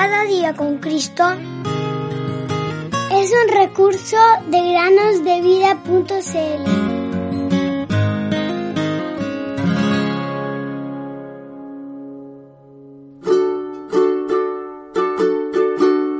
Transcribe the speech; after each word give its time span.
Cada 0.00 0.22
día 0.26 0.54
con 0.54 0.78
Cristo 0.78 1.24
es 3.10 3.32
un 3.32 3.48
recurso 3.52 4.16
de 4.46 4.70
granosdevida.cl. 4.70 6.64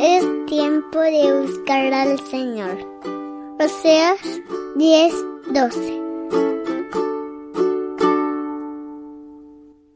Es 0.01 0.47
tiempo 0.47 0.99
de 0.99 1.41
buscar 1.41 1.95
al 1.95 2.19
Señor. 2.27 2.85
Oseas 3.61 4.19
10, 4.75 5.15
12. 5.53 6.68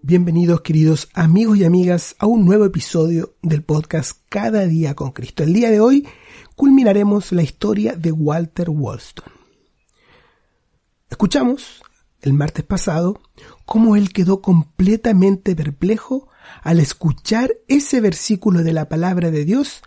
Bienvenidos 0.05 0.63
queridos 0.63 1.09
amigos 1.15 1.59
y 1.59 1.65
amigas 1.65 2.17
a 2.19 2.27
un 2.27 2.45
nuevo 2.45 2.65
episodio 2.65 3.37
del 3.41 3.63
podcast 3.63 4.19
Cada 4.29 4.67
día 4.67 4.97
con 4.97 5.13
Cristo. 5.13 5.45
El 5.45 5.53
día 5.53 5.71
de 5.71 5.79
hoy 5.79 6.09
culminaremos 6.57 7.31
la 7.31 7.45
historia 7.45 7.95
de 7.95 8.11
Walter 8.11 8.69
Wollstone. 8.69 9.31
Escuchamos 11.09 11.85
el 12.21 12.33
martes 12.33 12.65
pasado 12.65 13.21
cómo 13.65 13.95
él 13.95 14.13
quedó 14.13 14.43
completamente 14.43 15.55
perplejo 15.55 16.29
al 16.65 16.81
escuchar 16.81 17.53
ese 17.69 18.01
versículo 18.01 18.65
de 18.65 18.73
la 18.73 18.89
palabra 18.89 19.31
de 19.31 19.45
Dios 19.45 19.83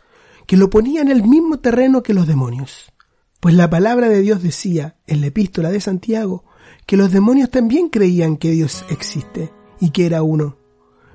que 0.48 0.56
lo 0.56 0.70
ponía 0.70 1.02
en 1.02 1.10
el 1.10 1.24
mismo 1.24 1.60
terreno 1.60 2.04
que 2.04 2.14
los 2.14 2.26
demonios. 2.26 2.94
Pues 3.42 3.54
la 3.54 3.70
palabra 3.70 4.08
de 4.08 4.22
Dios 4.22 4.42
decía 4.42 4.96
en 5.08 5.20
la 5.20 5.28
epístola 5.28 5.72
de 5.72 5.82
Santiago 5.82 6.46
que 6.86 6.96
los 6.96 7.12
demonios 7.12 7.50
también 7.50 7.90
creían 7.90 8.38
que 8.38 8.52
Dios 8.52 8.86
existe 8.90 9.52
y 9.80 9.92
que 9.92 10.06
era 10.06 10.24
uno, 10.24 10.58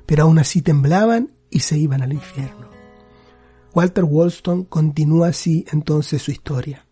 pero 0.07 0.25
aún 0.25 0.39
así 0.39 0.63
temblaban 0.63 1.31
y 1.51 1.61
se 1.61 1.79
iban 1.79 2.03
al 2.03 2.13
infierno. 2.13 2.69
Walter 3.75 4.05
Wollstone 4.05 4.65
continúa 4.65 5.29
así 5.29 5.65
entonces 5.73 6.23
su 6.23 6.30
historia. 6.30 6.87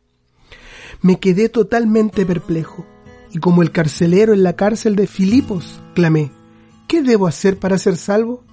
Me 1.03 1.19
quedé 1.19 1.49
totalmente 1.49 2.25
perplejo 2.25 2.87
y 3.33 3.39
como 3.39 3.63
el 3.63 3.73
carcelero 3.73 4.33
en 4.33 4.43
la 4.43 4.55
cárcel 4.55 4.97
de 4.97 5.07
Filipos, 5.07 5.81
clamé, 5.95 6.31
¿qué 6.87 7.03
debo 7.03 7.27
hacer 7.27 7.59
para 7.59 7.79
ser 7.79 7.97
salvo? 7.97 8.45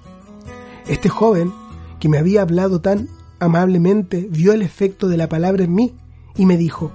Este 0.88 1.10
joven, 1.10 1.52
que 2.00 2.10
me 2.10 2.18
había 2.18 2.42
hablado 2.42 2.82
tan 2.82 3.08
amablemente, 3.40 4.28
vio 4.30 4.54
el 4.54 4.62
efecto 4.62 5.08
de 5.08 5.18
la 5.18 5.30
palabra 5.30 5.64
en 5.64 5.74
mí 5.74 5.96
y 6.36 6.46
me 6.46 6.58
dijo, 6.58 6.92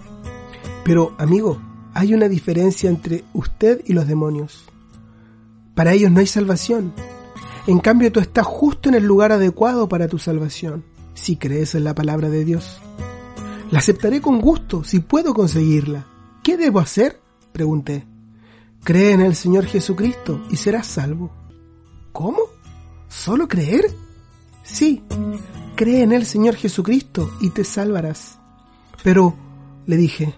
pero 0.84 1.14
amigo, 1.18 1.60
hay 1.94 2.14
una 2.14 2.28
diferencia 2.28 2.90
entre 2.90 3.24
usted 3.32 3.82
y 3.86 3.92
los 3.92 4.06
demonios. 4.06 4.69
Para 5.74 5.92
ellos 5.92 6.10
no 6.10 6.20
hay 6.20 6.26
salvación. 6.26 6.92
En 7.66 7.78
cambio, 7.78 8.10
tú 8.10 8.20
estás 8.20 8.46
justo 8.46 8.88
en 8.88 8.94
el 8.94 9.04
lugar 9.04 9.32
adecuado 9.32 9.88
para 9.88 10.08
tu 10.08 10.18
salvación, 10.18 10.84
si 11.14 11.36
crees 11.36 11.74
en 11.74 11.84
la 11.84 11.94
palabra 11.94 12.28
de 12.28 12.44
Dios. 12.44 12.80
La 13.70 13.78
aceptaré 13.78 14.20
con 14.20 14.40
gusto 14.40 14.82
si 14.82 15.00
puedo 15.00 15.34
conseguirla. 15.34 16.06
¿Qué 16.42 16.56
debo 16.56 16.80
hacer? 16.80 17.20
pregunté. 17.52 18.06
Cree 18.82 19.12
en 19.12 19.20
el 19.20 19.36
Señor 19.36 19.66
Jesucristo 19.66 20.42
y 20.50 20.56
serás 20.56 20.86
salvo. 20.86 21.30
¿Cómo? 22.12 22.40
¿Solo 23.08 23.46
creer? 23.46 23.94
Sí, 24.62 25.02
cree 25.76 26.02
en 26.02 26.12
el 26.12 26.26
Señor 26.26 26.56
Jesucristo 26.56 27.30
y 27.40 27.50
te 27.50 27.64
salvarás. 27.64 28.38
Pero, 29.02 29.34
le 29.86 29.96
dije, 29.96 30.34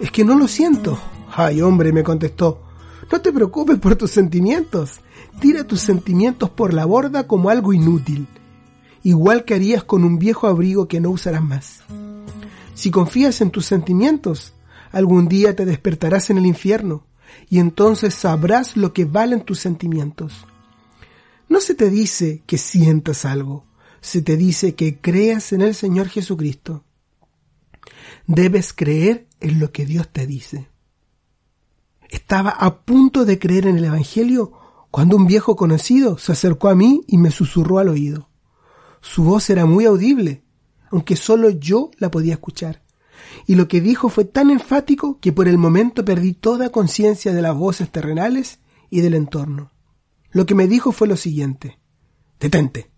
es 0.00 0.10
que 0.10 0.24
no 0.24 0.36
lo 0.36 0.48
siento. 0.48 0.98
Ay, 1.34 1.62
hombre, 1.62 1.92
me 1.92 2.02
contestó, 2.02 2.67
no 3.10 3.20
te 3.20 3.32
preocupes 3.32 3.78
por 3.78 3.96
tus 3.96 4.10
sentimientos. 4.10 5.00
Tira 5.40 5.64
tus 5.64 5.80
sentimientos 5.80 6.50
por 6.50 6.74
la 6.74 6.84
borda 6.84 7.26
como 7.26 7.48
algo 7.48 7.72
inútil, 7.72 8.26
igual 9.02 9.44
que 9.44 9.54
harías 9.54 9.84
con 9.84 10.04
un 10.04 10.18
viejo 10.18 10.46
abrigo 10.46 10.88
que 10.88 11.00
no 11.00 11.10
usarás 11.10 11.42
más. 11.42 11.82
Si 12.74 12.90
confías 12.90 13.40
en 13.40 13.50
tus 13.50 13.66
sentimientos, 13.66 14.54
algún 14.92 15.28
día 15.28 15.54
te 15.56 15.64
despertarás 15.64 16.30
en 16.30 16.38
el 16.38 16.46
infierno 16.46 17.06
y 17.48 17.58
entonces 17.58 18.14
sabrás 18.14 18.76
lo 18.76 18.92
que 18.92 19.04
valen 19.04 19.42
tus 19.42 19.58
sentimientos. 19.58 20.46
No 21.48 21.60
se 21.60 21.74
te 21.74 21.90
dice 21.90 22.42
que 22.46 22.58
sientas 22.58 23.24
algo, 23.24 23.64
se 24.00 24.22
te 24.22 24.36
dice 24.36 24.74
que 24.74 25.00
creas 25.00 25.52
en 25.52 25.62
el 25.62 25.74
Señor 25.74 26.08
Jesucristo. 26.08 26.84
Debes 28.26 28.72
creer 28.72 29.26
en 29.40 29.60
lo 29.60 29.72
que 29.72 29.86
Dios 29.86 30.08
te 30.12 30.26
dice. 30.26 30.68
Estaba 32.08 32.50
a 32.50 32.78
punto 32.82 33.24
de 33.24 33.38
creer 33.38 33.66
en 33.66 33.76
el 33.76 33.84
Evangelio 33.84 34.52
cuando 34.90 35.16
un 35.16 35.26
viejo 35.26 35.56
conocido 35.56 36.18
se 36.18 36.32
acercó 36.32 36.68
a 36.68 36.74
mí 36.74 37.02
y 37.06 37.18
me 37.18 37.30
susurró 37.30 37.78
al 37.78 37.88
oído. 37.88 38.28
Su 39.00 39.24
voz 39.24 39.50
era 39.50 39.66
muy 39.66 39.84
audible, 39.84 40.42
aunque 40.90 41.16
solo 41.16 41.50
yo 41.50 41.90
la 41.98 42.10
podía 42.10 42.34
escuchar. 42.34 42.82
Y 43.46 43.54
lo 43.54 43.68
que 43.68 43.80
dijo 43.80 44.08
fue 44.08 44.24
tan 44.24 44.50
enfático 44.50 45.18
que 45.20 45.32
por 45.32 45.48
el 45.48 45.58
momento 45.58 46.04
perdí 46.04 46.32
toda 46.32 46.70
conciencia 46.70 47.32
de 47.34 47.42
las 47.42 47.54
voces 47.54 47.90
terrenales 47.90 48.60
y 48.90 49.00
del 49.00 49.14
entorno. 49.14 49.70
Lo 50.30 50.46
que 50.46 50.54
me 50.54 50.66
dijo 50.66 50.92
fue 50.92 51.08
lo 51.08 51.16
siguiente. 51.16 51.78
Detente. 52.40 52.90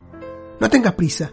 No 0.60 0.69
tengas 0.69 0.94
prisa. 0.94 1.32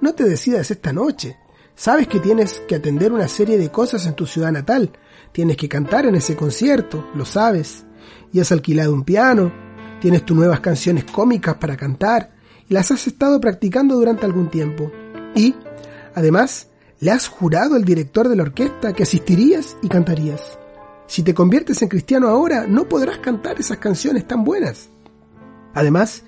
No 0.00 0.14
te 0.14 0.24
decidas 0.24 0.70
esta 0.70 0.92
noche. 0.92 1.36
Sabes 1.76 2.08
que 2.08 2.18
tienes 2.18 2.60
que 2.66 2.74
atender 2.74 3.12
una 3.12 3.28
serie 3.28 3.58
de 3.58 3.70
cosas 3.70 4.06
en 4.06 4.14
tu 4.14 4.26
ciudad 4.26 4.50
natal 4.50 4.90
Tienes 5.36 5.58
que 5.58 5.68
cantar 5.68 6.06
en 6.06 6.14
ese 6.14 6.34
concierto, 6.34 7.10
lo 7.14 7.26
sabes. 7.26 7.84
Y 8.32 8.40
has 8.40 8.52
alquilado 8.52 8.94
un 8.94 9.04
piano, 9.04 9.52
tienes 10.00 10.24
tus 10.24 10.34
nuevas 10.34 10.60
canciones 10.60 11.04
cómicas 11.04 11.56
para 11.56 11.76
cantar 11.76 12.30
y 12.66 12.72
las 12.72 12.90
has 12.90 13.06
estado 13.06 13.38
practicando 13.38 13.96
durante 13.96 14.24
algún 14.24 14.48
tiempo. 14.48 14.90
Y, 15.34 15.54
además, 16.14 16.68
le 17.00 17.10
has 17.10 17.28
jurado 17.28 17.74
al 17.74 17.84
director 17.84 18.30
de 18.30 18.36
la 18.36 18.44
orquesta 18.44 18.94
que 18.94 19.02
asistirías 19.02 19.76
y 19.82 19.88
cantarías. 19.88 20.58
Si 21.06 21.22
te 21.22 21.34
conviertes 21.34 21.82
en 21.82 21.88
cristiano 21.88 22.28
ahora, 22.28 22.66
no 22.66 22.88
podrás 22.88 23.18
cantar 23.18 23.60
esas 23.60 23.76
canciones 23.76 24.26
tan 24.26 24.42
buenas. 24.42 24.88
Además, 25.74 26.22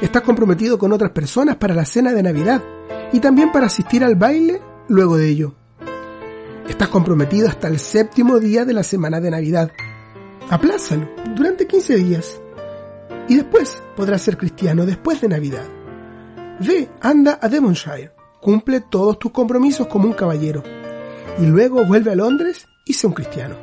estás 0.00 0.22
comprometido 0.22 0.78
con 0.78 0.90
otras 0.90 1.10
personas 1.10 1.56
para 1.56 1.74
la 1.74 1.84
cena 1.84 2.14
de 2.14 2.22
Navidad 2.22 2.62
y 3.12 3.20
también 3.20 3.52
para 3.52 3.66
asistir 3.66 4.02
al 4.02 4.16
baile 4.16 4.62
luego 4.88 5.16
de 5.16 5.28
ello. 5.28 5.54
Estás 6.68 6.88
comprometido 6.88 7.48
hasta 7.48 7.68
el 7.68 7.78
séptimo 7.78 8.38
día 8.38 8.64
de 8.64 8.72
la 8.72 8.82
semana 8.82 9.20
de 9.20 9.30
Navidad. 9.30 9.70
Aplázalo 10.50 11.08
durante 11.34 11.66
15 11.66 11.96
días. 11.96 12.40
Y 13.28 13.36
después 13.36 13.82
podrás 13.96 14.22
ser 14.22 14.36
cristiano 14.36 14.86
después 14.86 15.20
de 15.20 15.28
Navidad. 15.28 15.64
Ve, 16.60 16.88
anda 17.00 17.38
a 17.40 17.48
Devonshire, 17.48 18.12
cumple 18.40 18.80
todos 18.80 19.18
tus 19.18 19.32
compromisos 19.32 19.86
como 19.86 20.06
un 20.06 20.14
caballero. 20.14 20.62
Y 21.38 21.46
luego 21.46 21.84
vuelve 21.84 22.12
a 22.12 22.14
Londres 22.14 22.66
y 22.84 22.92
sé 22.92 23.06
un 23.06 23.12
cristiano. 23.12 23.56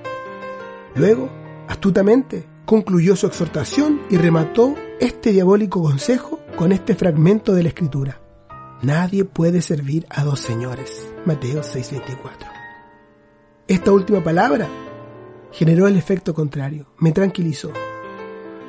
Luego, 0.95 1.29
astutamente, 1.67 2.47
concluyó 2.65 3.15
su 3.15 3.27
exhortación 3.27 4.01
y 4.09 4.17
remató 4.17 4.75
este 4.99 5.31
diabólico 5.31 5.81
consejo 5.81 6.39
con 6.55 6.71
este 6.71 6.95
fragmento 6.95 7.53
de 7.53 7.63
la 7.63 7.69
Escritura. 7.69 8.20
Nadie 8.81 9.25
puede 9.25 9.61
servir 9.61 10.07
a 10.09 10.23
dos 10.23 10.39
señores. 10.39 11.07
Mateo 11.25 11.61
6:24. 11.61 12.47
Esta 13.67 13.91
última 13.91 14.23
palabra 14.23 14.67
generó 15.51 15.87
el 15.87 15.97
efecto 15.97 16.33
contrario, 16.33 16.87
me 16.97 17.11
tranquilizó. 17.11 17.71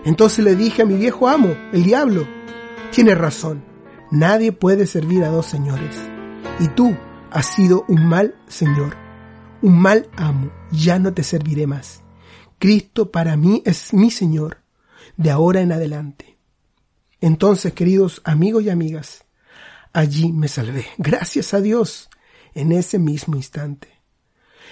Entonces 0.05 0.45
le 0.45 0.55
dije 0.55 0.83
a 0.83 0.87
mi 0.87 0.97
viejo 0.97 1.29
amo, 1.29 1.55
el 1.73 1.85
diablo, 1.85 2.27
tienes 2.91 3.17
razón, 3.17 3.65
nadie 4.11 4.53
puede 4.53 4.87
servir 4.87 5.25
a 5.25 5.29
dos 5.29 5.47
señores. 5.47 5.97
Y 6.61 6.69
tú 6.69 6.95
has 7.31 7.47
sido 7.47 7.85
un 7.89 8.07
mal 8.07 8.35
señor, 8.49 8.97
un 9.63 9.81
mal 9.81 10.09
amo, 10.17 10.53
ya 10.71 10.99
no 10.99 11.15
te 11.15 11.23
serviré 11.23 11.67
más. 11.67 12.03
Cristo 12.59 13.11
para 13.11 13.37
mí 13.37 13.63
es 13.65 13.93
mi 13.93 14.11
Señor, 14.11 14.59
de 15.17 15.31
ahora 15.31 15.63
en 15.63 15.73
adelante. 15.73 16.39
Entonces, 17.21 17.73
queridos 17.73 18.21
amigos 18.25 18.63
y 18.63 18.71
amigas, 18.71 19.25
allí 19.93 20.33
me 20.33 20.49
salvé, 20.49 20.87
gracias 20.99 21.55
a 21.55 21.61
Dios, 21.61 22.11
en 22.55 22.73
ese 22.73 22.99
mismo 22.99 23.37
instante 23.37 24.03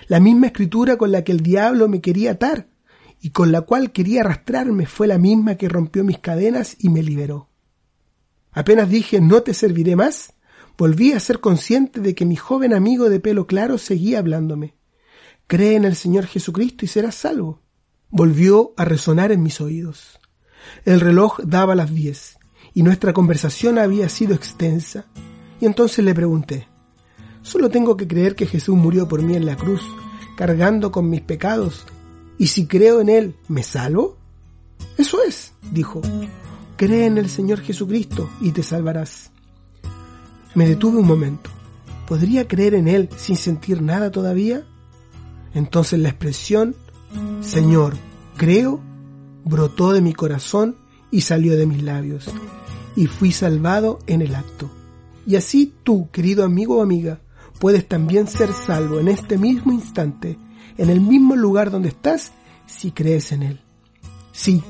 la 0.08 0.20
misma 0.20 0.48
escritura 0.48 0.96
con 0.96 1.12
la 1.12 1.24
que 1.24 1.32
el 1.32 1.40
diablo 1.40 1.88
me 1.88 2.00
quería 2.00 2.32
atar 2.32 2.68
y 3.20 3.30
con 3.30 3.52
la 3.52 3.62
cual 3.62 3.92
quería 3.92 4.22
arrastrarme 4.22 4.86
fue 4.86 5.06
la 5.06 5.18
misma 5.18 5.56
que 5.56 5.68
rompió 5.68 6.04
mis 6.04 6.18
cadenas 6.18 6.76
y 6.78 6.88
me 6.88 7.02
liberó. 7.02 7.48
Apenas 8.52 8.88
dije 8.88 9.20
no 9.20 9.42
te 9.42 9.54
serviré 9.54 9.96
más, 9.96 10.34
volví 10.76 11.12
a 11.12 11.20
ser 11.20 11.40
consciente 11.40 12.00
de 12.00 12.14
que 12.14 12.24
mi 12.24 12.36
joven 12.36 12.72
amigo 12.72 13.10
de 13.10 13.20
pelo 13.20 13.46
claro 13.46 13.78
seguía 13.78 14.18
hablándome. 14.18 14.74
Cree 15.46 15.76
en 15.76 15.84
el 15.84 15.96
Señor 15.96 16.26
Jesucristo 16.26 16.84
y 16.84 16.88
serás 16.88 17.14
salvo. 17.14 17.62
Volvió 18.08 18.72
a 18.76 18.84
resonar 18.84 19.32
en 19.32 19.42
mis 19.42 19.60
oídos. 19.60 20.18
El 20.84 21.00
reloj 21.00 21.40
daba 21.44 21.74
las 21.74 21.94
diez 21.94 22.39
y 22.74 22.82
nuestra 22.82 23.12
conversación 23.12 23.78
había 23.78 24.08
sido 24.08 24.34
extensa. 24.34 25.06
Y 25.60 25.66
entonces 25.66 26.04
le 26.04 26.14
pregunté, 26.14 26.68
Solo 27.42 27.70
tengo 27.70 27.96
que 27.96 28.06
creer 28.06 28.34
que 28.34 28.46
Jesús 28.46 28.76
murió 28.76 29.08
por 29.08 29.22
mí 29.22 29.34
en 29.34 29.46
la 29.46 29.56
cruz, 29.56 29.82
cargando 30.36 30.92
con 30.92 31.08
mis 31.08 31.22
pecados. 31.22 31.86
Y 32.38 32.48
si 32.48 32.66
creo 32.66 33.00
en 33.00 33.08
Él, 33.08 33.36
¿me 33.48 33.62
salvo? 33.62 34.18
Eso 34.98 35.22
es, 35.22 35.52
dijo. 35.72 36.02
Cree 36.76 37.06
en 37.06 37.18
el 37.18 37.28
Señor 37.28 37.60
Jesucristo 37.60 38.28
y 38.40 38.52
te 38.52 38.62
salvarás. 38.62 39.30
Me 40.54 40.68
detuve 40.68 40.98
un 40.98 41.06
momento. 41.06 41.50
¿Podría 42.06 42.46
creer 42.46 42.74
en 42.74 42.88
Él 42.88 43.08
sin 43.16 43.36
sentir 43.36 43.82
nada 43.82 44.10
todavía? 44.10 44.64
Entonces 45.54 45.98
la 45.98 46.10
expresión, 46.10 46.74
Señor, 47.40 47.96
creo, 48.36 48.80
brotó 49.44 49.92
de 49.92 50.00
mi 50.00 50.12
corazón 50.12 50.76
y 51.10 51.22
salió 51.22 51.56
de 51.56 51.66
mis 51.66 51.82
labios, 51.82 52.28
y 52.96 53.06
fui 53.06 53.32
salvado 53.32 53.98
en 54.06 54.22
el 54.22 54.34
acto. 54.34 54.70
Y 55.26 55.36
así 55.36 55.72
tú, 55.84 56.08
querido 56.10 56.44
amigo 56.44 56.78
o 56.78 56.82
amiga, 56.82 57.20
puedes 57.58 57.86
también 57.86 58.26
ser 58.26 58.52
salvo 58.52 58.98
en 59.00 59.08
este 59.08 59.38
mismo 59.38 59.72
instante, 59.72 60.38
en 60.78 60.90
el 60.90 61.00
mismo 61.00 61.36
lugar 61.36 61.70
donde 61.70 61.90
estás, 61.90 62.32
si 62.66 62.90
crees 62.90 63.32
en 63.32 63.42
Él. 63.42 63.60
Sí, 64.32 64.62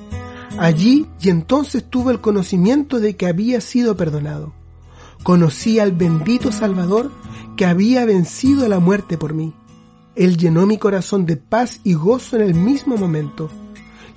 allí 0.58 1.06
y 1.20 1.28
entonces 1.28 1.84
tuve 1.88 2.12
el 2.12 2.20
conocimiento 2.20 2.99
de 2.99 3.17
que 3.17 3.26
había 3.26 3.61
sido 3.61 3.96
perdonado. 3.96 4.52
Conocí 5.22 5.78
al 5.78 5.93
bendito 5.93 6.50
Salvador 6.50 7.12
que 7.56 7.67
había 7.67 8.05
vencido 8.05 8.69
la 8.69 8.81
muerte 8.81 9.19
por 9.19 9.34
mí. 9.34 9.55
Él 10.17 10.37
llenó 10.37 10.67
mi 10.67 10.78
corazón 10.78 11.26
de 11.26 11.37
paz 11.37 11.81
y 11.84 11.94
gozo 11.94 12.37
en 12.37 12.43
el 12.43 12.55
mismo 12.55 12.96
momento. 12.96 13.50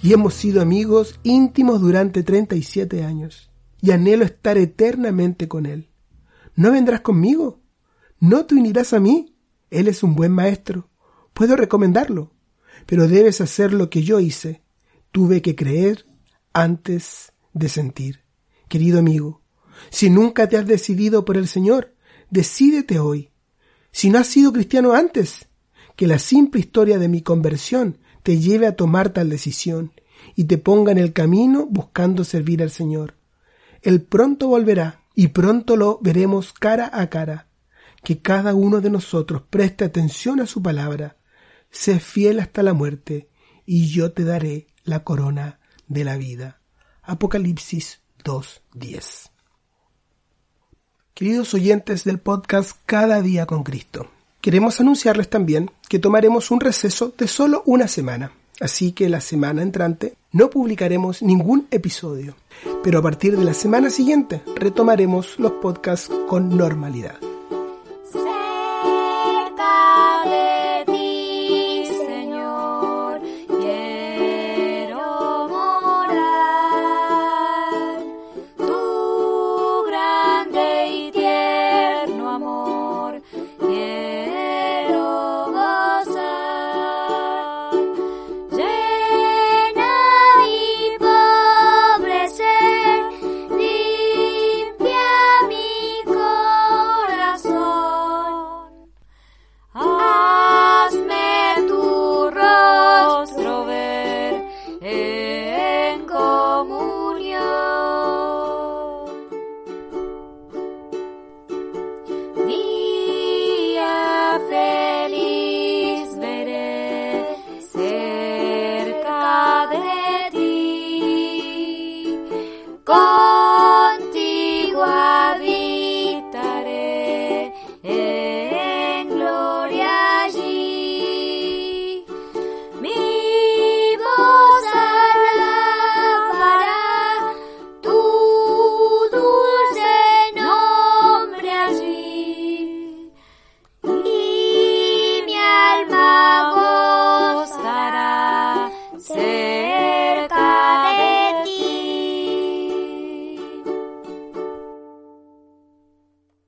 Y 0.01 0.13
hemos 0.13 0.33
sido 0.33 0.61
amigos 0.61 1.19
íntimos 1.23 1.81
durante 1.81 2.23
37 2.23 3.03
años. 3.03 3.52
Y 3.83 3.91
anhelo 3.91 4.24
estar 4.24 4.57
eternamente 4.57 5.50
con 5.50 5.65
Él. 5.65 5.89
¿No 6.56 6.71
vendrás 6.71 7.01
conmigo? 7.01 7.59
¿No 8.18 8.45
te 8.45 8.56
unirás 8.56 8.94
a 8.94 9.01
mí? 9.01 9.35
Él 9.71 9.89
es 9.89 10.03
un 10.03 10.15
buen 10.15 10.31
maestro. 10.31 10.89
Puedo 11.33 11.57
recomendarlo. 11.57 12.31
Pero 12.85 13.09
debes 13.09 13.41
hacer 13.41 13.74
lo 13.74 13.89
que 13.89 14.01
yo 14.01 14.21
hice. 14.21 14.63
Tuve 15.12 15.41
que 15.41 15.57
creer 15.57 16.06
antes 16.53 17.33
de 17.51 17.68
sentir. 17.68 18.21
Querido 18.69 19.00
amigo, 19.00 19.41
si 19.89 20.09
nunca 20.09 20.47
te 20.47 20.56
has 20.56 20.65
decidido 20.65 21.25
por 21.25 21.36
el 21.36 21.50
Señor, 21.50 21.94
decídete 22.29 23.00
hoy. 23.00 23.31
Si 23.91 24.09
no 24.09 24.18
has 24.18 24.27
sido 24.27 24.53
cristiano 24.53 24.94
antes, 24.94 25.50
que 25.97 26.07
la 26.07 26.19
simple 26.19 26.62
historia 26.62 27.00
de 27.00 27.09
mi 27.09 27.21
conversión 27.21 27.97
te 28.24 28.39
lleve 28.39 28.65
a 28.65 28.77
tomar 28.77 29.09
tal 29.09 29.29
decisión 29.29 29.91
y 30.36 30.45
te 30.45 30.57
ponga 30.57 30.94
en 30.94 31.00
el 31.00 31.12
camino 31.12 31.68
buscando 31.69 32.24
servir 32.24 32.63
al 32.63 32.71
Señor. 32.71 33.15
Él 33.83 34.01
pronto 34.01 34.47
volverá 34.47 35.01
y 35.13 35.27
pronto 35.27 35.75
lo 35.75 36.00
veremos 36.01 36.53
cara 36.53 36.89
a 36.91 37.09
cara. 37.09 37.47
Que 38.01 38.19
cada 38.19 38.56
uno 38.56 38.81
de 38.81 38.89
nosotros 38.89 39.44
preste 39.50 39.83
atención 39.83 40.39
a 40.39 40.47
su 40.47 40.62
palabra, 40.62 41.18
sé 41.69 42.00
fiel 42.00 42.39
hasta 42.39 42.63
la 42.63 42.74
muerte, 42.74 43.30
y 43.65 43.88
yo 43.88 44.12
te 44.12 44.24
daré 44.24 44.68
la 44.83 45.03
corona 45.03 45.59
de 45.88 46.03
la 46.03 46.18
vida. 46.18 46.59
Apocalipsis 47.01 48.01
2.10. 48.24 49.30
Queridos 51.13 51.53
oyentes 51.53 52.03
del 52.03 52.19
podcast 52.19 52.77
Cada 52.86 53.21
día 53.21 53.45
con 53.45 53.63
Cristo, 53.63 54.09
queremos 54.41 54.81
anunciarles 54.81 55.29
también 55.29 55.71
que 55.88 56.00
tomaremos 56.00 56.51
un 56.51 56.59
receso 56.59 57.13
de 57.18 57.27
solo 57.27 57.63
una 57.65 57.88
semana, 57.88 58.33
así 58.59 58.91
que 58.91 59.09
la 59.09 59.21
semana 59.21 59.61
entrante 59.61 60.15
no 60.31 60.50
publicaremos 60.50 61.21
ningún 61.21 61.67
episodio, 61.71 62.35
pero 62.83 63.00
a 63.00 63.01
partir 63.01 63.38
de 63.38 63.44
la 63.44 63.53
semana 63.53 63.89
siguiente 63.89 64.41
retomaremos 64.55 65.39
los 65.39 65.53
podcasts 65.53 66.11
con 66.27 66.57
normalidad. 66.57 67.17